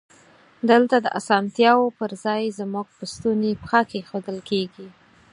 [0.69, 4.87] دلته د اسانتیاوو پر ځای زمونږ په ستونی پښه کېښودل کیږی.